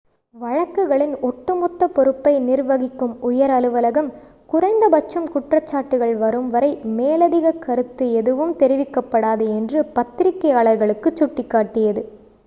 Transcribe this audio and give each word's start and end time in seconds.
வழக்குகளின் 0.35 1.11
ஒட்டுமொத்த 1.21 1.87
பொறுப்பை 1.87 2.31
நிர்வகிக்கும் 2.39 3.13
உயர் 3.21 3.49
அலுவலகம் 3.49 4.09
குறைந்தபட்சம் 4.49 5.27
குற்றச்சாட்டுகள் 5.29 6.15
வரும்வரை 6.15 6.71
மேலதிக 6.95 7.55
கருத்து 7.59 8.07
எதுவும் 8.13 8.57
தெரிவிக்கப்படாது 8.59 9.47
என்று 9.59 9.81
பத்திரிகையாளர்களுக்குச் 9.95 11.21
சுட்டிக்காட்டியது 11.21 12.03